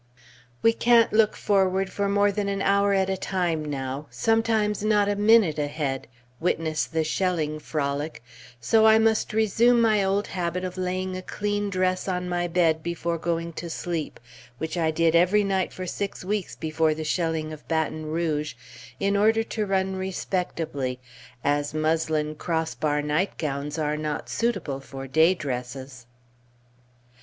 [0.63, 5.15] We can't look forward more than an hour at a time now, sometimes not a
[5.15, 6.07] minute ahead
[6.39, 8.23] (witness the shelling frolic),
[8.59, 12.81] so I must resume my old habit of laying a clean dress on my bed
[12.81, 14.19] before going to sleep,
[14.57, 18.55] which I did every night for six weeks before the shelling of Baton Rouge,
[18.99, 20.97] in order to run respectably,
[21.43, 26.07] as muslin cross bar nightgowns are not suitable for day dresses.